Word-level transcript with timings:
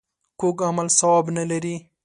کوږ 0.39 0.57
عمل 0.67 0.87
ثواب 0.99 1.25
نه 1.37 1.43
لري 1.51 1.75